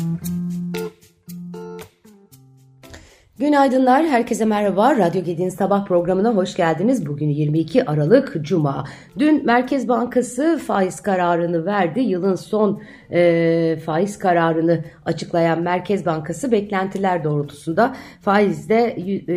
Mm-hmm. 0.00 0.39
Günaydınlar, 3.40 4.06
herkese 4.06 4.44
merhaba. 4.44 4.96
Radyo 4.96 5.24
Gedi'nin 5.24 5.48
sabah 5.48 5.86
programına 5.86 6.30
hoş 6.36 6.56
geldiniz. 6.56 7.06
Bugün 7.06 7.28
22 7.28 7.84
Aralık 7.84 8.36
Cuma. 8.42 8.84
Dün 9.18 9.46
Merkez 9.46 9.88
Bankası 9.88 10.60
faiz 10.66 11.00
kararını 11.00 11.66
verdi. 11.66 12.00
Yılın 12.00 12.34
son 12.34 12.82
e, 13.12 13.78
faiz 13.86 14.18
kararını 14.18 14.84
açıklayan 15.04 15.62
Merkez 15.62 16.06
Bankası 16.06 16.52
beklentiler 16.52 17.24
doğrultusunda 17.24 17.96
faizde 18.20 18.96
e, 19.28 19.32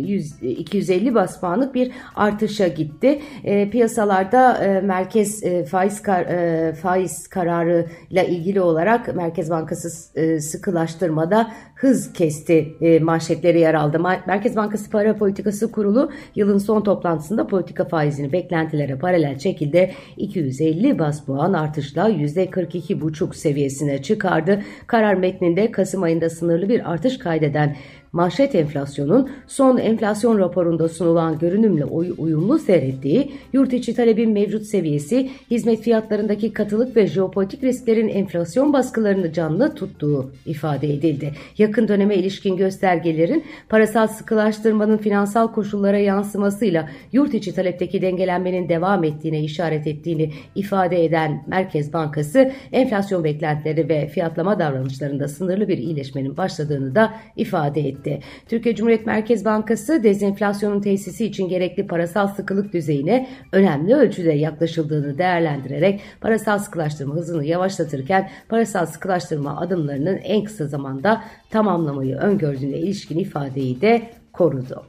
100, 0.00 0.42
250 0.42 1.14
bas 1.14 1.40
puanlık 1.40 1.74
bir 1.74 1.92
artışa 2.16 2.68
gitti. 2.68 3.20
E, 3.44 3.70
piyasalarda 3.70 4.64
e, 4.64 4.80
merkez 4.80 5.42
e, 5.42 5.64
faiz 5.64 6.02
kar, 6.02 6.20
e, 6.20 6.72
faiz 6.72 7.28
kararı 7.28 7.86
ile 8.10 8.28
ilgili 8.28 8.60
olarak 8.60 9.16
Merkez 9.16 9.50
Bankası 9.50 10.18
e, 10.20 10.40
sıkılaştırmada 10.40 11.50
hız 11.78 12.12
kesti 12.12 12.74
e, 12.80 12.98
manşetleri 12.98 13.60
yer 13.60 13.74
aldı. 13.74 14.00
Merkez 14.26 14.56
Bankası 14.56 14.90
Para 14.90 15.16
Politikası 15.16 15.72
Kurulu 15.72 16.10
yılın 16.34 16.58
son 16.58 16.80
toplantısında 16.80 17.46
politika 17.46 17.84
faizini 17.84 18.32
beklentilere 18.32 18.98
paralel 18.98 19.38
şekilde 19.38 19.92
250 20.16 20.98
bas 20.98 21.24
puan 21.24 21.52
artışla 21.52 22.10
%42,5 22.10 23.34
seviyesine 23.34 24.02
çıkardı. 24.02 24.62
Karar 24.86 25.14
metninde 25.14 25.70
Kasım 25.70 26.02
ayında 26.02 26.30
sınırlı 26.30 26.68
bir 26.68 26.92
artış 26.92 27.18
kaydeden 27.18 27.76
manşet 28.12 28.54
enflasyonun 28.54 29.30
son 29.46 29.78
enflasyon 29.78 30.38
raporunda 30.38 30.88
sunulan 30.88 31.38
görünümle 31.38 31.84
uyumlu 32.18 32.58
seyrettiği, 32.58 33.32
yurt 33.52 33.72
içi 33.72 33.94
talebin 33.94 34.30
mevcut 34.30 34.62
seviyesi, 34.62 35.30
hizmet 35.50 35.80
fiyatlarındaki 35.80 36.52
katılık 36.52 36.96
ve 36.96 37.06
jeopolitik 37.06 37.64
risklerin 37.64 38.08
enflasyon 38.08 38.72
baskılarını 38.72 39.32
canlı 39.32 39.74
tuttuğu 39.74 40.30
ifade 40.46 40.94
edildi. 40.94 41.32
Yakın 41.58 41.88
döneme 41.88 42.16
ilişkin 42.16 42.56
göstergelerin 42.56 43.44
parasal 43.68 44.06
sıkılaştırmanın 44.06 44.98
finansal 44.98 45.52
koşullara 45.52 45.98
yansımasıyla 45.98 46.88
yurt 47.12 47.34
içi 47.34 47.54
talepteki 47.54 48.02
dengelenmenin 48.02 48.68
devam 48.68 49.04
ettiğine 49.04 49.40
işaret 49.40 49.86
ettiğini 49.86 50.32
ifade 50.54 51.04
eden 51.04 51.44
Merkez 51.46 51.92
Bankası, 51.92 52.52
enflasyon 52.72 53.24
beklentileri 53.24 53.88
ve 53.88 54.06
fiyatlama 54.06 54.58
davranışlarında 54.58 55.28
sınırlı 55.28 55.68
bir 55.68 55.78
iyileşmenin 55.78 56.36
başladığını 56.36 56.94
da 56.94 57.14
ifade 57.36 57.80
etti 57.80 58.07
etti. 58.08 58.26
Türkiye 58.48 58.74
Cumhuriyet 58.74 59.06
Merkez 59.06 59.44
Bankası 59.44 60.02
dezenflasyonun 60.02 60.80
tesisi 60.80 61.24
için 61.24 61.48
gerekli 61.48 61.86
parasal 61.86 62.28
sıkılık 62.28 62.72
düzeyine 62.72 63.28
önemli 63.52 63.94
ölçüde 63.94 64.32
yaklaşıldığını 64.32 65.18
değerlendirerek 65.18 66.00
parasal 66.20 66.58
sıkılaştırma 66.58 67.14
hızını 67.14 67.44
yavaşlatırken 67.44 68.30
parasal 68.48 68.86
sıkılaştırma 68.86 69.60
adımlarının 69.60 70.16
en 70.16 70.44
kısa 70.44 70.66
zamanda 70.66 71.24
tamamlamayı 71.50 72.16
öngördüğüne 72.16 72.78
ilişkin 72.78 73.18
ifadeyi 73.18 73.80
de 73.80 74.02
korudu. 74.32 74.84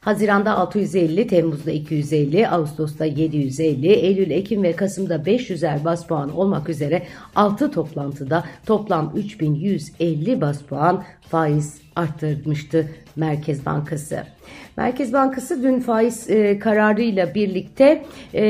Haziranda 0.00 0.56
650, 0.58 1.26
Temmuz'da 1.26 1.70
250, 1.70 2.48
Ağustos'ta 2.48 3.04
750, 3.04 3.88
Eylül, 3.88 4.30
Ekim 4.30 4.62
ve 4.62 4.72
Kasım'da 4.72 5.16
500'er 5.16 5.84
bas 5.84 6.06
puan 6.06 6.36
olmak 6.36 6.68
üzere 6.68 7.02
6 7.36 7.70
toplantıda 7.70 8.44
toplam 8.66 9.12
3150 9.16 10.40
bas 10.40 10.62
puan 10.62 11.04
faiz 11.22 11.80
arttırmıştı 11.96 12.90
Merkez 13.16 13.66
Bankası. 13.66 14.24
Merkez 14.76 15.12
Bankası 15.12 15.62
dün 15.62 15.80
faiz 15.80 16.30
e, 16.30 16.58
kararıyla 16.58 17.34
birlikte 17.34 18.04
e, 18.34 18.46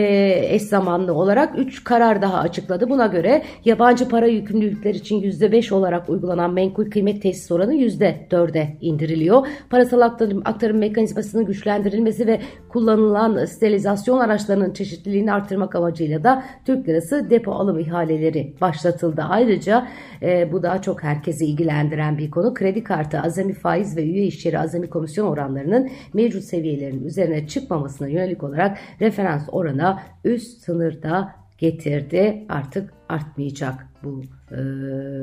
eş 0.54 0.62
zamanlı 0.62 1.14
olarak 1.14 1.58
3 1.58 1.84
karar 1.84 2.22
daha 2.22 2.38
açıkladı. 2.38 2.90
Buna 2.90 3.06
göre 3.06 3.42
yabancı 3.64 4.08
para 4.08 4.26
yükümlülükler 4.26 4.94
için 4.94 5.22
%5 5.22 5.74
olarak 5.74 6.08
uygulanan 6.08 6.52
menkul 6.52 6.90
kıymet 6.90 7.22
tesis 7.22 7.52
oranı 7.52 7.74
%4'e 7.74 8.77
indiriliyor. 8.80 9.46
Parasal 9.70 10.00
aktarım, 10.00 10.42
aktarım 10.44 10.78
mekanizmasının 10.78 11.39
güçlendirilmesi 11.46 12.27
ve 12.27 12.40
kullanılan 12.68 13.45
sterilizasyon 13.45 14.18
araçlarının 14.18 14.73
çeşitliliğini 14.73 15.33
arttırmak 15.33 15.74
amacıyla 15.74 16.24
da 16.24 16.45
Türk 16.64 16.89
lirası 16.89 17.30
depo 17.30 17.52
alım 17.52 17.78
ihaleleri 17.78 18.55
başlatıldı. 18.61 19.23
Ayrıca 19.23 19.89
e, 20.23 20.52
bu 20.52 20.62
daha 20.62 20.83
çok 20.83 21.02
herkesi 21.02 21.46
ilgilendiren 21.46 22.18
bir 22.18 22.30
konu. 22.30 22.55
Kredi 22.55 22.84
kartı, 22.84 23.20
azami 23.20 23.52
faiz 23.52 23.96
ve 23.96 24.05
üye 24.05 24.24
işçileri 24.24 24.58
azami 24.58 24.90
komisyon 24.90 25.27
oranlarının 25.27 25.90
mevcut 26.14 26.45
seviyelerin 26.45 27.05
üzerine 27.05 27.46
çıkmamasına 27.46 28.08
yönelik 28.08 28.42
olarak 28.42 28.78
referans 29.01 29.48
orana 29.52 30.02
üst 30.24 30.62
sınırda 30.62 31.34
getirdi. 31.58 32.45
Artık 32.48 32.92
artmayacak 33.08 33.86
bu 34.05 34.22
e, 34.51 34.61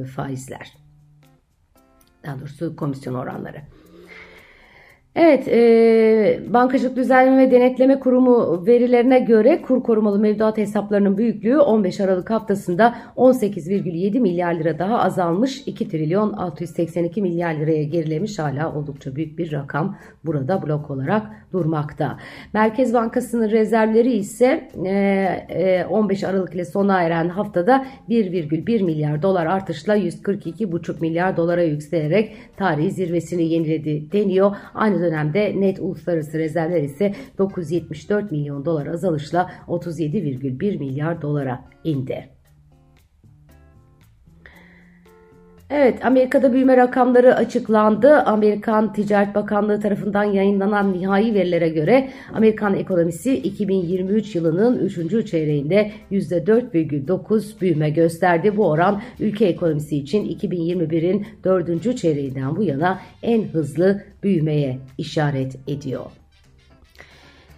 faizler. 0.05 0.73
Daha 2.25 2.39
doğrusu 2.39 2.75
komisyon 2.75 3.13
oranları. 3.13 3.61
Evet, 5.19 5.47
e, 5.47 6.53
Bankacılık 6.53 6.95
Düzenleme 6.95 7.47
ve 7.47 7.51
Denetleme 7.51 7.99
Kurumu 7.99 8.65
verilerine 8.65 9.19
göre 9.19 9.61
kur 9.61 9.83
korumalı 9.83 10.19
mevduat 10.19 10.57
hesaplarının 10.57 11.17
büyüklüğü 11.17 11.57
15 11.57 11.99
Aralık 11.99 12.29
haftasında 12.29 12.95
18,7 13.15 14.19
milyar 14.19 14.53
lira 14.53 14.79
daha 14.79 14.99
azalmış 14.99 15.63
2 15.65 15.89
trilyon 15.89 16.33
682 16.33 17.21
milyar 17.21 17.53
liraya 17.53 17.83
gerilemiş 17.83 18.39
hala 18.39 18.73
oldukça 18.75 19.15
büyük 19.15 19.37
bir 19.37 19.51
rakam 19.51 19.97
burada 20.25 20.61
blok 20.61 20.91
olarak 20.91 21.23
durmakta. 21.53 22.17
Merkez 22.53 22.93
Bankası'nın 22.93 23.49
rezervleri 23.49 24.13
ise 24.13 24.69
e, 25.49 25.85
15 25.89 26.23
Aralık 26.23 26.55
ile 26.55 26.65
sona 26.65 27.01
eren 27.03 27.29
haftada 27.29 27.85
1,1 28.09 28.83
milyar 28.83 29.21
dolar 29.21 29.45
artışla 29.45 29.97
142,5 29.97 31.01
milyar 31.01 31.37
dolara 31.37 31.63
yükselerek 31.63 32.33
tarihi 32.57 32.91
zirvesini 32.91 33.43
yeniledi 33.53 34.11
deniyor. 34.11 34.55
Aynı 34.73 35.06
dönemde 35.07 35.61
net 35.61 35.79
uluslararası 35.79 36.37
rezervler 36.37 36.81
ise 36.81 37.13
974 37.37 38.31
milyon 38.31 38.65
dolar 38.65 38.87
azalışla 38.87 39.51
37,1 39.67 40.77
milyar 40.79 41.21
dolara 41.21 41.65
indi. 41.83 42.36
Evet, 45.69 46.05
Amerika'da 46.05 46.53
büyüme 46.53 46.77
rakamları 46.77 47.35
açıklandı. 47.35 48.15
Amerikan 48.15 48.93
Ticaret 48.93 49.35
Bakanlığı 49.35 49.81
tarafından 49.81 50.23
yayınlanan 50.23 50.93
nihai 50.93 51.33
verilere 51.33 51.69
göre 51.69 52.09
Amerikan 52.33 52.75
ekonomisi 52.75 53.37
2023 53.37 54.35
yılının 54.35 54.79
3. 54.79 55.31
çeyreğinde 55.31 55.91
%4,9 56.11 57.61
büyüme 57.61 57.89
gösterdi. 57.89 58.57
Bu 58.57 58.69
oran 58.69 59.01
ülke 59.19 59.45
ekonomisi 59.45 59.97
için 59.97 60.25
2021'in 60.25 61.25
4. 61.43 61.97
çeyreğinden 61.97 62.55
bu 62.55 62.63
yana 62.63 62.99
en 63.23 63.43
hızlı 63.43 64.01
büyümeye 64.23 64.77
işaret 64.97 65.55
ediyor. 65.67 66.26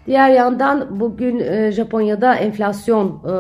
Diğer 0.10 0.30
yandan 0.30 1.00
bugün 1.00 1.40
e, 1.40 1.72
Japonya'da 1.72 2.36
enflasyon 2.36 3.08
e, 3.08 3.32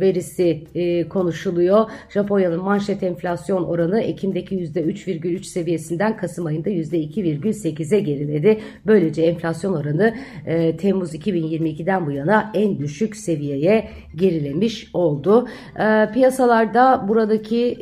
verisi 0.00 0.64
e, 0.74 1.08
konuşuluyor. 1.08 1.90
Japonya'nın 2.08 2.62
manşet 2.62 3.02
enflasyon 3.02 3.64
oranı 3.64 4.00
Ekim'deki 4.00 4.56
%3,3 4.56 5.44
seviyesinden 5.44 6.16
Kasım 6.16 6.46
ayında 6.46 6.70
%2,8'e 6.70 8.00
geriledi. 8.00 8.60
Böylece 8.86 9.22
enflasyon 9.22 9.72
oranı 9.72 10.14
Temmuz 10.78 11.14
2022'den 11.14 12.06
bu 12.06 12.10
yana 12.10 12.50
en 12.54 12.78
düşük 12.78 13.16
seviyeye 13.16 13.88
gerilemiş 14.16 14.90
oldu. 14.94 15.48
Piyasalarda 16.14 17.04
buradaki 17.08 17.76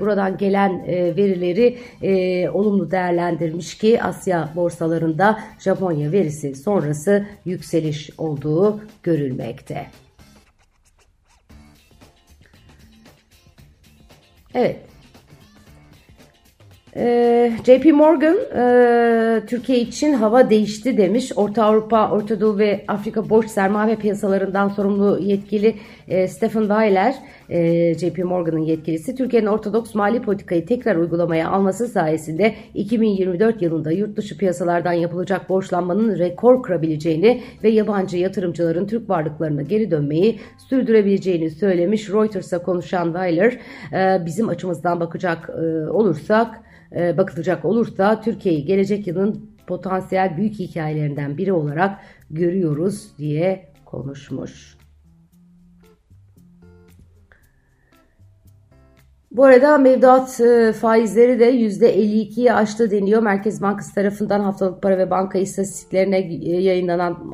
buradan 0.00 0.36
gelen 0.36 0.86
verileri 1.16 1.78
olumlu 2.52 2.90
değerlendirmiş 2.90 3.78
ki 3.78 4.02
Asya 4.02 4.48
borsalarında 4.56 5.38
Japonya 5.58 6.12
verisi 6.12 6.54
sonrası 6.54 7.13
yükseliş 7.44 8.10
olduğu 8.18 8.80
görülmekte. 9.02 9.90
Evet. 14.54 14.93
Ee, 16.96 17.52
JP 17.64 17.92
Morgan 17.92 18.36
e, 18.56 19.46
Türkiye 19.46 19.80
için 19.80 20.12
hava 20.12 20.50
değişti 20.50 20.96
demiş. 20.96 21.32
Orta 21.36 21.64
Avrupa, 21.64 22.10
Orta 22.10 22.40
Doğu 22.40 22.58
ve 22.58 22.84
Afrika 22.88 23.30
borç 23.30 23.50
sermaye 23.50 23.96
piyasalarından 23.96 24.68
sorumlu 24.68 25.18
yetkili 25.18 25.74
e, 26.08 26.28
Stephen 26.28 26.60
Weiler 26.60 27.14
e, 27.48 27.94
JP 27.94 28.18
Morgan'ın 28.24 28.58
yetkilisi 28.58 29.14
Türkiye'nin 29.14 29.46
ortodoks 29.46 29.94
mali 29.94 30.22
politikayı 30.22 30.66
tekrar 30.66 30.96
uygulamaya 30.96 31.50
alması 31.50 31.88
sayesinde 31.88 32.54
2024 32.74 33.62
yılında 33.62 33.92
yurt 33.92 34.16
dışı 34.16 34.38
piyasalardan 34.38 34.92
yapılacak 34.92 35.48
borçlanmanın 35.48 36.18
rekor 36.18 36.62
kırabileceğini 36.62 37.42
ve 37.62 37.68
yabancı 37.68 38.16
yatırımcıların 38.16 38.86
Türk 38.86 39.10
varlıklarına 39.10 39.62
geri 39.62 39.90
dönmeyi 39.90 40.40
sürdürebileceğini 40.68 41.50
söylemiş. 41.50 42.10
Reuters'a 42.10 42.62
konuşan 42.62 43.04
Weiler 43.04 43.58
bizim 44.26 44.48
açımızdan 44.48 45.00
bakacak 45.00 45.50
olursak 45.90 46.64
e, 46.96 47.18
bakılacak 47.18 47.64
olursa 47.64 48.20
Türkiye'yi 48.20 48.64
gelecek 48.64 49.06
yılın 49.06 49.50
potansiyel 49.66 50.36
büyük 50.36 50.54
hikayelerinden 50.54 51.38
biri 51.38 51.52
olarak 51.52 52.00
görüyoruz 52.30 53.18
diye 53.18 53.72
konuşmuş. 53.84 54.76
Bu 59.34 59.44
arada 59.44 59.78
mevduat 59.78 60.40
e, 60.40 60.72
faizleri 60.72 61.40
de 61.40 61.54
%52'yi 61.54 62.52
aştı 62.52 62.90
deniyor. 62.90 63.22
Merkez 63.22 63.62
Bankası 63.62 63.94
tarafından 63.94 64.40
haftalık 64.40 64.82
para 64.82 64.98
ve 64.98 65.10
banka 65.10 65.38
istatistiklerine 65.38 66.18
e, 66.18 66.60
yayınlanan 66.60 67.30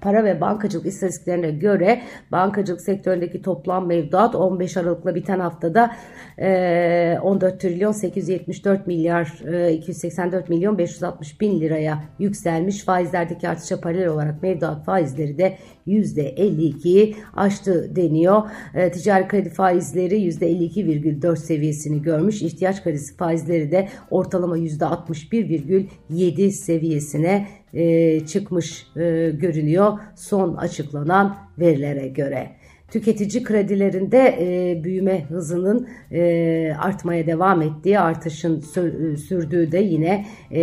para 0.00 0.24
ve 0.24 0.40
bankacılık 0.40 0.86
istatistiklerine 0.86 1.50
göre 1.50 2.02
bankacılık 2.32 2.80
sektöründeki 2.80 3.42
toplam 3.42 3.86
mevduat 3.86 4.34
15 4.34 4.76
Aralık'la 4.76 5.14
biten 5.14 5.40
haftada 5.40 5.90
14 6.38 7.54
e, 7.54 7.58
trilyon 7.58 7.92
874 7.92 8.86
milyar 8.86 9.26
284 9.72 10.48
milyon 10.48 10.78
560 10.78 11.40
bin 11.40 11.60
liraya 11.60 12.04
yükselmiş. 12.18 12.84
Faizlerdeki 12.84 13.48
artışa 13.48 13.80
paralel 13.80 14.08
olarak 14.08 14.42
mevduat 14.42 14.84
faizleri 14.84 15.38
de 15.38 15.56
%52'yi 15.86 17.16
aştı 17.36 17.96
deniyor. 17.96 18.42
E, 18.74 18.92
ticari 18.92 19.28
kredi 19.28 19.50
faizleri 19.50 20.28
%52,4 20.28 21.36
seviyesini 21.36 22.02
görmüş. 22.02 22.42
İhtiyaç 22.42 22.84
kredisi 22.84 23.16
faizleri 23.16 23.70
de 23.70 23.88
ortalama 24.10 24.58
%61,7 24.58 26.50
seviyesine 26.50 27.48
e, 27.74 28.20
çıkmış 28.26 28.86
e, 28.96 29.30
görünüyor 29.30 29.98
son 30.16 30.54
açıklanan 30.54 31.36
verilere 31.58 32.08
göre. 32.08 32.59
Tüketici 32.90 33.42
kredilerinde 33.42 34.36
e, 34.40 34.84
büyüme 34.84 35.24
hızının 35.24 35.88
e, 36.12 36.72
artmaya 36.78 37.26
devam 37.26 37.62
ettiği, 37.62 38.00
artışın 38.00 38.60
sür, 38.60 39.16
sürdüğü 39.16 39.72
de 39.72 39.78
yine 39.78 40.26
e, 40.52 40.60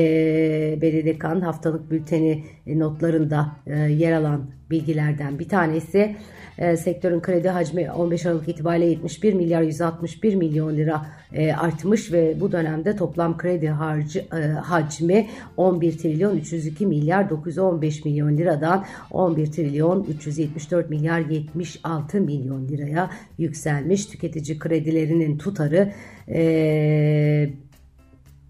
BDDK'nın 0.81 1.41
haftalık 1.41 1.91
bülteni 1.91 2.43
notlarında 2.67 3.51
e, 3.67 3.79
yer 3.79 4.11
alan 4.11 4.51
bilgilerden 4.71 5.39
bir 5.39 5.49
tanesi. 5.49 6.15
E, 6.57 6.77
sektörün 6.77 7.19
kredi 7.19 7.49
hacmi 7.49 7.91
15 7.91 8.25
Aralık 8.25 8.49
itibariyle 8.49 8.85
71 8.85 9.33
milyar 9.33 9.61
161 9.61 10.35
milyon 10.35 10.77
lira 10.77 11.05
e, 11.33 11.53
artmış 11.53 12.11
ve 12.11 12.39
bu 12.39 12.51
dönemde 12.51 12.95
toplam 12.95 13.37
kredi 13.37 13.69
harcı, 13.69 14.19
e, 14.19 14.47
hacmi 14.47 15.27
11 15.57 15.97
trilyon 15.97 16.37
302 16.37 16.85
milyar 16.85 17.29
915 17.29 18.05
milyon 18.05 18.37
liradan 18.37 18.85
11 19.11 19.51
trilyon 19.51 20.03
374 20.03 20.89
milyar 20.89 21.19
76 21.19 22.21
milyon 22.21 22.67
liraya 22.67 23.09
yükselmiş. 23.37 24.05
Tüketici 24.05 24.59
kredilerinin 24.59 25.37
tutarı 25.37 25.93
e, 26.29 27.49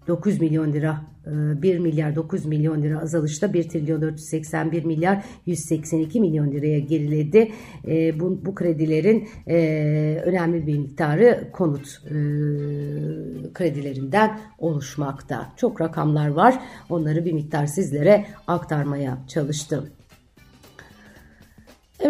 9 0.08 0.40
milyon 0.40 0.72
lira 0.72 1.00
1 1.62 1.74
e, 1.74 1.78
milyar 1.78 2.16
9 2.16 2.44
milyon 2.46 2.82
lira 2.82 3.00
azalışta 3.00 3.52
1 3.52 3.68
trilyon 3.68 4.02
481 4.02 4.84
milyar 4.84 5.24
182 5.46 6.20
milyon 6.20 6.52
liraya 6.52 6.78
geriledi. 6.78 7.52
E, 7.88 8.20
bu, 8.20 8.46
bu 8.46 8.54
kredilerin 8.54 9.28
e, 9.46 10.22
önemli 10.24 10.66
bir 10.66 10.78
miktarı 10.78 11.48
konut 11.52 12.02
kredilerinden 13.54 14.40
oluşmakta. 14.58 15.52
Çok 15.56 15.80
rakamlar 15.80 16.28
var. 16.28 16.60
Onları 16.90 17.24
bir 17.24 17.32
miktar 17.32 17.66
sizlere 17.66 18.26
aktarmaya 18.46 19.18
çalıştım. 19.28 19.97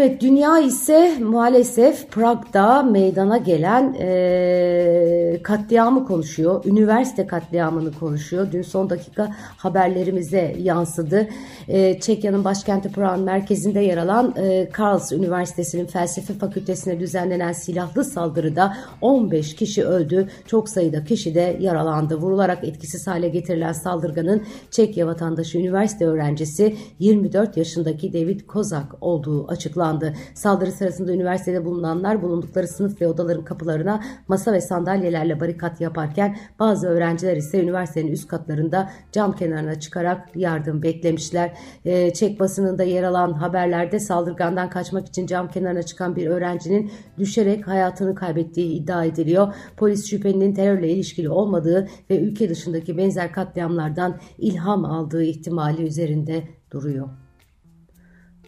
Evet 0.00 0.21
dünya 0.21 0.59
ise 0.59 1.19
maalesef 1.21 2.11
Prag'da 2.11 2.83
meydana 2.83 3.37
gelen 3.37 3.97
e, 4.00 5.41
katliamı 5.43 6.06
konuşuyor. 6.06 6.65
Üniversite 6.65 7.27
katliamını 7.27 7.93
konuşuyor. 7.93 8.53
Dün 8.53 8.62
son 8.62 8.91
dakika 8.91 9.37
haberlerimize 9.56 10.55
yansıdı. 10.59 11.29
E, 11.69 12.00
Çekya'nın 12.00 12.44
başkenti 12.44 12.93
Prag'ın 12.93 13.25
merkezinde 13.25 13.81
yer 13.81 13.97
alan 13.97 14.35
e, 14.37 14.69
Karls 14.73 15.12
Üniversitesi'nin 15.12 15.87
felsefe 15.87 16.35
fakültesine 16.35 17.00
düzenlenen 17.00 17.53
silahlı 17.53 18.05
saldırıda 18.05 18.76
15 19.00 19.56
kişi 19.56 19.85
öldü. 19.85 20.29
Çok 20.47 20.69
sayıda 20.69 21.05
kişi 21.05 21.35
de 21.35 21.56
yaralandı. 21.61 22.17
Vurularak 22.17 22.65
etkisiz 22.65 23.06
hale 23.06 23.29
getirilen 23.29 23.73
saldırganın 23.73 24.43
Çekya 24.70 25.06
vatandaşı 25.06 25.59
üniversite 25.59 26.06
öğrencisi 26.06 26.76
24 26.99 27.56
yaşındaki 27.56 28.12
David 28.12 28.41
Kozak 28.41 28.94
olduğu 29.00 29.49
açıklandı. 29.49 30.14
Saldırı 30.35 30.73
sırasında 30.73 31.12
üniversitede 31.12 31.64
bulunanlar 31.64 32.23
bulundukları 32.23 32.69
sınıf 32.69 33.00
ve 33.00 33.09
odaların 33.09 33.44
kapılarına 33.44 34.03
masa 34.29 34.53
ve 34.53 34.61
sandalyelerle 34.61 35.41
barikat 35.41 35.81
yaparken 35.81 36.37
bazı 36.59 36.87
öğrenciler 36.87 37.37
ise 37.37 37.62
üniversitenin 37.62 38.12
üst 38.12 38.29
katlarında 38.29 38.91
cam 39.12 39.37
kenarına 39.37 39.81
çıkarak 39.81 40.37
yardım 40.37 40.82
beklemişler. 40.82 41.58
E, 41.85 42.13
Çek 42.13 42.41
basınında 42.41 42.85
yer 42.85 43.03
alan 43.03 43.33
haberlerde 43.33 44.01
saldırgandan 44.01 44.71
kaçmak 44.71 45.09
için 45.09 45.27
cam 45.27 45.51
kenarına 45.51 45.83
çıkan 45.83 46.17
bir 46.17 46.27
öğrencinin 46.27 46.93
düşerek 47.19 47.69
hayatını 47.69 48.15
kaybettiği 48.15 48.73
iddia 48.73 49.05
ediliyor. 49.05 49.55
Polis 49.77 50.11
şüphelinin 50.11 50.55
terörle 50.55 50.91
ilişkili 50.91 51.31
olmadığı 51.31 51.89
ve 52.11 52.21
ülke 52.21 52.49
dışındaki 52.49 52.97
benzer 52.97 53.33
katliamlardan 53.33 54.19
ilham 54.39 54.85
aldığı 54.85 55.25
ihtimali 55.25 55.83
üzerinde 55.83 56.49
duruyor. 56.71 57.09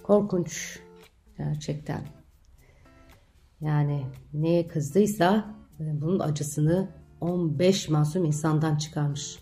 Korkunç 0.03 0.81
Gerçekten. 1.45 2.01
Yani 3.61 4.07
neye 4.33 4.69
kızdıysa 4.69 5.55
e, 5.81 6.01
bunun 6.01 6.21
acısını 6.21 6.89
15 7.21 7.89
masum 7.89 8.25
insandan 8.25 8.77
çıkarmış. 8.77 9.39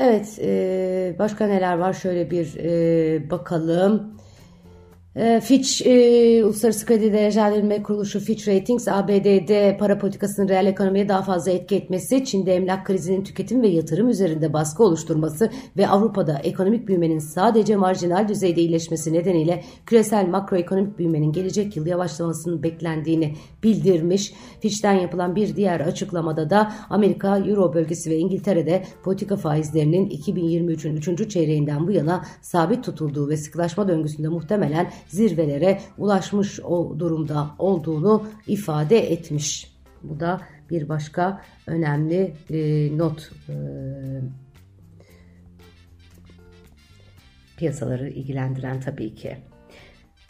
Evet, 0.00 0.38
başka 1.18 1.46
neler 1.46 1.78
var? 1.78 1.92
Şöyle 1.92 2.30
bir 2.30 2.46
bakalım. 3.30 4.20
Ee, 5.16 5.40
Fitch, 5.44 5.86
e, 5.86 6.44
Uluslararası 6.44 6.86
Kredi 6.86 7.12
Derecelendirme 7.12 7.82
Kuruluşu 7.82 8.20
Fitch 8.20 8.48
Ratings, 8.48 8.88
ABD'de 8.88 9.76
para 9.80 9.98
politikasının 9.98 10.48
reel 10.48 10.66
ekonomiye 10.66 11.08
daha 11.08 11.22
fazla 11.22 11.50
etki 11.50 11.76
etmesi, 11.76 12.24
Çin'de 12.24 12.54
emlak 12.54 12.86
krizinin 12.86 13.24
tüketim 13.24 13.62
ve 13.62 13.68
yatırım 13.68 14.08
üzerinde 14.08 14.52
baskı 14.52 14.84
oluşturması 14.84 15.50
ve 15.76 15.88
Avrupa'da 15.88 16.38
ekonomik 16.38 16.88
büyümenin 16.88 17.18
sadece 17.18 17.76
marjinal 17.76 18.28
düzeyde 18.28 18.60
iyileşmesi 18.60 19.12
nedeniyle 19.12 19.64
küresel 19.86 20.28
makroekonomik 20.28 20.98
büyümenin 20.98 21.32
gelecek 21.32 21.76
yıl 21.76 21.86
yavaşlamasının 21.86 22.62
beklendiğini 22.62 23.34
bildirmiş. 23.62 24.32
Fitch'ten 24.60 24.94
yapılan 24.94 25.36
bir 25.36 25.56
diğer 25.56 25.80
açıklamada 25.80 26.50
da 26.50 26.72
Amerika, 26.90 27.38
Euro 27.38 27.74
bölgesi 27.74 28.10
ve 28.10 28.16
İngiltere'de 28.16 28.84
politika 29.04 29.36
faizlerinin 29.36 30.10
2023'ün 30.10 30.96
3. 30.96 31.30
çeyreğinden 31.30 31.86
bu 31.86 31.92
yana 31.92 32.24
sabit 32.42 32.84
tutulduğu 32.84 33.28
ve 33.28 33.36
sıkılaşma 33.36 33.88
döngüsünde 33.88 34.28
muhtemelen 34.28 34.90
zirvelere 35.08 35.80
ulaşmış 35.98 36.60
o 36.60 36.98
durumda 36.98 37.50
olduğunu 37.58 38.28
ifade 38.46 39.12
etmiş. 39.12 39.76
Bu 40.02 40.20
da 40.20 40.40
bir 40.70 40.88
başka 40.88 41.42
önemli 41.66 42.34
e, 42.50 42.88
not 42.98 43.32
e, 43.48 43.54
piyasaları 47.56 48.08
ilgilendiren 48.08 48.80
tabii 48.80 49.14
ki. 49.14 49.36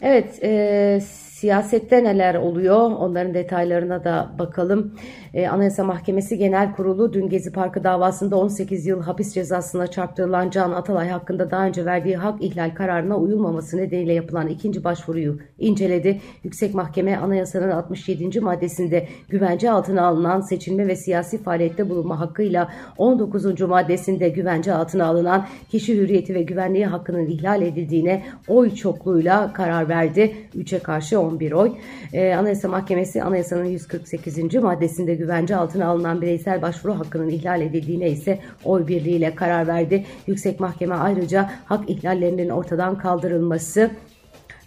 Evet, 0.01 0.39
e, 0.43 1.01
Siyasette 1.41 2.05
neler 2.05 2.35
oluyor? 2.35 2.77
Onların 2.77 3.35
detaylarına 3.35 4.05
da 4.05 4.31
bakalım. 4.39 4.95
Ee, 5.35 5.49
Anayasa 5.49 5.85
Mahkemesi 5.85 6.39
Genel 6.39 6.73
Kurulu 6.73 7.13
dün 7.13 7.29
Gezi 7.29 7.53
Parkı 7.53 7.85
davasında 7.85 8.37
18 8.37 8.87
yıl 8.87 9.03
hapis 9.03 9.35
cezasına 9.35 9.87
çarptırılan 9.87 10.51
Can 10.51 10.73
Atalay 10.73 11.09
hakkında 11.09 11.51
daha 11.51 11.67
önce 11.67 11.85
verdiği 11.85 12.17
hak 12.17 12.43
ihlal 12.43 12.75
kararına 12.75 13.17
uyulmaması 13.17 13.77
nedeniyle 13.77 14.13
yapılan 14.13 14.49
ikinci 14.49 14.85
başvuruyu 14.85 15.39
inceledi. 15.59 16.21
Yüksek 16.45 16.75
Mahkeme 16.75 17.17
Anayasanın 17.17 17.71
67. 17.71 18.41
maddesinde 18.41 19.09
güvence 19.29 19.71
altına 19.71 20.07
alınan 20.07 20.41
seçilme 20.41 20.87
ve 20.87 20.97
siyasi 20.97 21.43
faaliyette 21.43 21.91
bulunma 21.91 22.21
hakkıyla 22.21 22.69
19. 22.99 23.61
maddesinde 23.61 24.29
güvence 24.29 24.75
altına 24.75 25.07
alınan 25.07 25.47
kişi 25.71 25.97
hürriyeti 25.97 26.35
ve 26.35 26.43
güvenliği 26.43 26.87
hakkının 26.87 27.27
ihlal 27.27 27.63
edildiğine 27.63 28.23
oy 28.49 28.75
çokluğuyla 28.75 29.53
karar 29.53 29.89
verdi. 29.89 30.35
3'e 30.57 30.79
karşı 30.79 31.21
10 31.21 31.30
11 31.31 31.53
oy. 31.53 31.73
E, 32.13 32.35
Anayasa 32.35 32.69
Mahkemesi 32.69 33.23
anayasanın 33.23 33.65
148. 33.65 34.55
maddesinde 34.55 35.15
güvence 35.15 35.57
altına 35.57 35.87
alınan 35.87 36.23
bireysel 36.23 36.63
başvuru 36.63 36.99
hakkının 36.99 37.29
ihlal 37.29 37.61
edildiğine 37.61 38.11
ise 38.11 38.39
oy 38.65 38.87
birliğiyle 38.87 39.35
karar 39.35 39.67
verdi. 39.67 40.07
Yüksek 40.27 40.61
Mahkeme 40.61 40.95
ayrıca 40.95 41.51
hak 41.65 41.91
ihlallerinin 41.91 42.49
ortadan 42.49 42.99
kaldırılması 42.99 43.91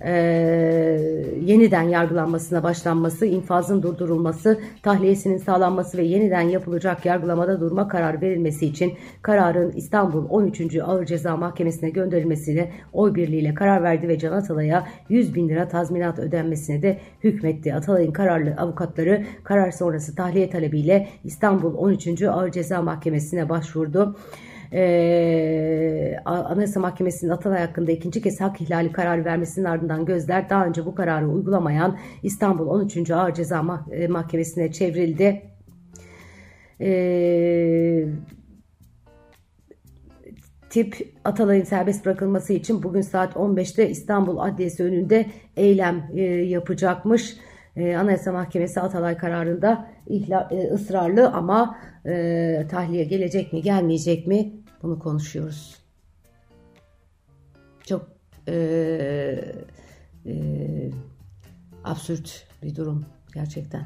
e, 0.02 0.12
yeniden 1.42 1.82
yargılanmasına 1.82 2.64
başlanması, 2.64 3.26
infazın 3.26 3.82
durdurulması, 3.82 4.60
tahliyesinin 4.84 5.38
sağlanması 5.38 5.98
ve 5.98 6.04
yeniden 6.04 6.42
yapılacak 6.42 7.06
yargılamada 7.06 7.60
durma 7.60 7.88
kararı 7.88 8.22
verilmesi 8.22 8.66
için 8.66 8.94
kararın 9.22 9.72
İstanbul 9.72 10.26
13. 10.30 10.76
Ağır 10.76 11.06
Ceza 11.06 11.38
Mahkemesi'ne 11.38 11.90
gönderilmesine 11.90 12.72
oy 12.94 13.16
birliğiyle 13.16 13.54
karar 13.54 13.84
verdi 13.84 14.08
ve 14.08 14.20
Can 14.20 14.32
Atalay'a 14.32 14.88
100 15.10 15.36
bin 15.36 15.50
lira 15.50 15.68
tazminat 15.68 16.20
ödenmesine 16.20 16.82
de 16.82 17.00
hükmetti. 17.24 17.74
Atalay'ın 17.74 18.12
kararlı 18.12 18.56
avukatları 18.58 19.24
karar 19.44 19.72
sonrası 19.72 20.16
tahliye 20.16 20.50
talebiyle 20.50 21.08
İstanbul 21.24 21.74
13. 21.74 22.22
Ağır 22.22 22.52
Ceza 22.52 22.82
Mahkemesi'ne 22.82 23.50
başvurdu. 23.50 24.16
E, 24.74 26.20
Anayasa 26.26 26.80
Mahkemesi'nin 26.80 27.32
Atalay 27.32 27.60
hakkında 27.60 27.92
ikinci 27.92 28.22
kez 28.22 28.42
hak 28.42 28.62
ihlali 28.62 28.92
kararı 28.92 29.26
vermesinin 29.26 29.66
ardından 29.66 30.06
gözler 30.06 30.50
daha 30.50 30.66
önce 30.66 30.86
bu 30.86 30.96
kararı 30.96 31.30
uygulamayan 31.30 31.98
İstanbul 32.24 32.68
13. 32.68 33.12
Ağır 33.12 33.34
Ceza 33.34 33.86
e, 33.92 34.08
Mahkemesi'ne 34.08 34.72
çevrildi. 34.72 35.42
Eee 36.80 38.08
tip 40.74 41.14
Atalay'ın 41.24 41.64
serbest 41.64 42.06
bırakılması 42.06 42.54
için 42.54 42.84
bugün 42.84 43.02
saat 43.02 43.34
15'te 43.34 43.90
İstanbul 43.90 44.38
Adliyesi 44.38 44.84
önünde 44.84 45.26
eylem 45.58 46.04
e, 46.16 46.22
yapacakmış. 46.24 47.38
E, 47.76 47.96
Anayasa 47.96 48.32
Mahkemesi 48.32 48.82
Atalay 48.82 49.18
kararında 49.18 49.88
ihla, 50.08 50.50
e, 50.52 50.74
ısrarlı 50.74 51.30
ama 51.30 51.78
e, 52.06 52.66
tahliye 52.72 53.04
gelecek 53.04 53.54
mi 53.54 53.62
gelmeyecek 53.62 54.28
mi 54.28 54.63
bunu 54.84 55.00
konuşuyoruz. 55.00 55.76
Çok 57.86 58.08
e, 58.48 58.54
e, 60.26 60.34
absürt 61.84 62.48
bir 62.64 62.76
durum 62.76 63.06
gerçekten. 63.34 63.84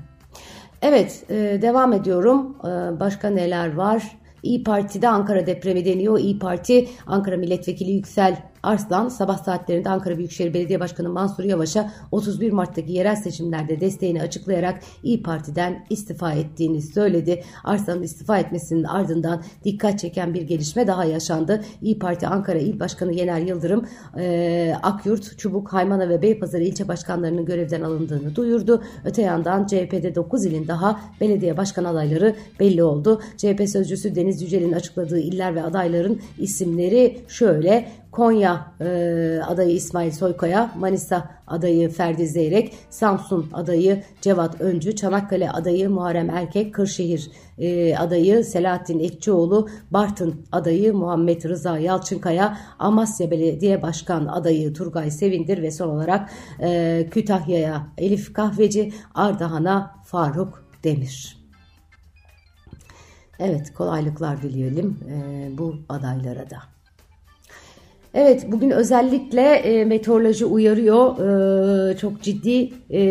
Evet 0.82 1.26
e, 1.30 1.60
devam 1.62 1.94
ediyorum. 1.94 2.58
E, 2.60 3.00
başka 3.00 3.30
neler 3.30 3.74
var? 3.74 4.18
İyi 4.44 4.64
Parti'de 4.64 5.08
Ankara 5.10 5.46
depremi 5.46 5.86
deniyor. 5.86 6.20
İyi 6.20 6.40
Parti 6.40 6.90
Ankara 7.08 7.38
Milletvekili 7.38 7.92
Yüksel 7.92 8.44
Arslan 8.68 9.10
sabah 9.10 9.38
saatlerinde 9.38 9.90
Ankara 9.90 10.18
Büyükşehir 10.18 10.54
Belediye 10.54 10.80
Başkanı 10.80 11.10
Mansur 11.10 11.44
Yavaş'a 11.44 11.92
31 12.12 12.52
Mart'taki 12.52 12.92
yerel 12.92 13.16
seçimlerde 13.16 13.80
desteğini 13.82 14.22
açıklayarak 14.22 14.80
İyi 15.04 15.24
Parti'den 15.24 15.86
istifa 15.90 16.32
ettiğini 16.32 16.82
söyledi. 16.82 17.44
Arslan'ın 17.64 18.04
istifa 18.04 18.40
etmesinin 18.40 18.84
ardından 18.84 19.44
dikkat 19.64 20.00
çeken 20.00 20.34
bir 20.34 20.42
gelişme 20.42 20.88
daha 20.88 21.06
yaşandı. 21.06 21.64
İyi 21.82 22.00
Parti 22.00 22.28
Ankara 22.28 22.58
İl 22.58 22.80
Başkanı 22.80 23.14
Yener 23.14 23.40
Yıldırım 23.40 23.86
e, 24.18 24.76
Akyurt, 24.84 25.38
Çubuk, 25.38 25.74
Haymana 25.74 26.10
ve 26.10 26.22
Beypazarı 26.22 26.64
ilçe 26.64 26.88
başkanlarının 26.88 27.46
görevden 27.46 27.82
alındığını 27.82 28.36
duyurdu. 28.36 28.84
Öte 29.06 29.22
yandan 29.22 29.68
CHP'de 29.68 30.16
9 30.16 30.46
ilin 30.46 30.68
daha 30.68 31.02
belediye 31.22 31.58
başkan 31.58 31.84
adayları 31.84 32.36
belli 32.60 32.84
oldu. 32.84 33.22
CHP 33.38 33.70
sözcüsü 33.70 34.16
Deniz 34.16 34.42
Yücel'in 34.42 34.74
açıkladığı 34.74 35.20
iller 35.20 35.56
ve 35.56 35.64
adayların 35.64 36.22
isimleri 36.38 37.18
şöyle 37.28 37.88
Konya 38.18 38.72
e, 38.82 38.86
adayı 39.48 39.76
İsmail 39.76 40.12
Soykaya, 40.12 40.72
Manisa 40.80 41.30
adayı 41.48 41.90
Ferdi 41.90 42.28
Zeyrek, 42.28 42.74
Samsun 42.90 43.50
adayı 43.54 44.04
Cevat 44.22 44.62
Öncü, 44.62 44.96
Çanakkale 44.96 45.52
adayı 45.52 45.90
Muharrem 45.90 46.30
Erkek, 46.30 46.74
Kırşehir 46.74 47.32
e, 47.58 47.98
adayı 47.98 48.44
Selahattin 48.44 49.00
Etçioğlu, 49.00 49.70
Bartın 49.92 50.46
adayı 50.52 50.94
Muhammed 50.94 51.44
Rıza 51.44 51.78
Yalçınkaya, 51.78 52.58
Amasya 52.80 53.32
Belediye 53.32 53.82
Başkan 53.82 54.26
adayı 54.26 54.74
Turgay 54.74 55.12
Sevindir 55.12 55.62
ve 55.62 55.72
son 55.72 55.90
olarak 55.90 56.30
e, 56.62 57.08
Kütahya'ya 57.12 57.88
Elif 57.98 58.34
Kahveci, 58.34 58.94
Ardahan'a 59.16 59.96
Faruk 60.06 60.64
Demir. 60.84 61.38
Evet 63.40 63.74
kolaylıklar 63.74 64.42
dileyelim 64.42 64.98
e, 65.10 65.58
bu 65.58 65.76
adaylara 65.90 66.50
da. 66.50 66.77
Evet 68.14 68.52
bugün 68.52 68.70
özellikle 68.70 69.42
e, 69.42 69.86
meteoroloji 69.86 70.46
uyarıyor. 70.46 71.18
E, 71.92 71.98
çok 71.98 72.22
ciddi 72.22 72.70
e, 72.90 73.02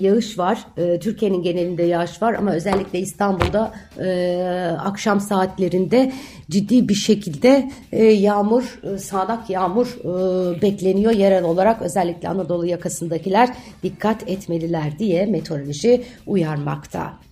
yağış 0.00 0.38
var. 0.38 0.58
E, 0.76 0.98
Türkiye'nin 0.98 1.42
genelinde 1.42 1.82
yağış 1.82 2.22
var 2.22 2.34
ama 2.34 2.52
özellikle 2.52 2.98
İstanbul'da 2.98 3.72
e, 3.98 4.36
akşam 4.84 5.20
saatlerinde 5.20 6.12
ciddi 6.50 6.88
bir 6.88 6.94
şekilde 6.94 7.70
e, 7.92 8.04
yağmur, 8.04 8.80
e, 8.94 8.98
sağanak 8.98 9.50
yağmur 9.50 9.86
e, 9.86 10.62
bekleniyor. 10.62 11.12
Yerel 11.12 11.44
olarak 11.44 11.82
özellikle 11.82 12.28
Anadolu 12.28 12.66
yakasındakiler 12.66 13.48
dikkat 13.82 14.30
etmeliler 14.30 14.98
diye 14.98 15.26
meteoroloji 15.26 16.04
uyarmakta. 16.26 17.25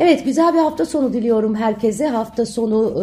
Evet 0.00 0.24
güzel 0.24 0.54
bir 0.54 0.58
hafta 0.58 0.86
sonu 0.86 1.12
diliyorum 1.12 1.54
herkese. 1.54 2.06
Hafta 2.06 2.46
sonu 2.46 2.92
e, 2.96 3.02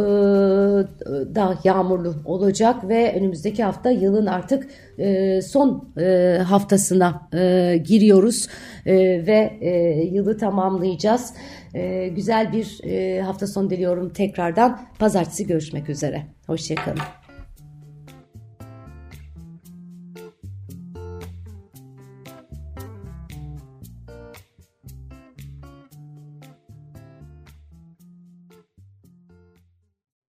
da 1.36 1.58
yağmurlu 1.64 2.16
olacak 2.26 2.90
ve 2.90 3.14
önümüzdeki 3.16 3.64
hafta 3.64 3.92
yılın 3.92 4.26
artık 4.26 4.68
e, 4.98 5.42
son 5.42 5.90
e, 6.00 6.38
haftasına 6.48 7.30
e, 7.34 7.78
giriyoruz 7.88 8.48
e, 8.86 8.96
ve 9.28 9.58
e, 9.62 9.70
yılı 10.04 10.38
tamamlayacağız. 10.38 11.34
E, 11.74 12.08
güzel 12.08 12.54
bir 12.54 12.80
e, 12.84 13.22
hafta 13.22 13.48
sonu 13.48 13.70
diliyorum 13.70 14.10
tekrardan. 14.10 14.80
Pazartesi 15.00 15.48
görüşmek 15.48 15.90
üzere. 15.90 16.24
Hoşçakalın. 16.48 17.25